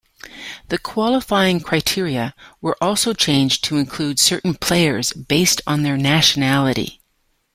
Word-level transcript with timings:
The 0.69 0.79
qualifying 0.79 1.59
criteria 1.61 2.33
were 2.59 2.75
also 2.81 3.13
changed 3.13 3.63
to 3.65 3.77
include 3.77 4.17
certain 4.17 4.55
players 4.55 5.13
based 5.13 5.61
on 5.67 5.83
their 5.83 5.95
nationality. 5.95 7.01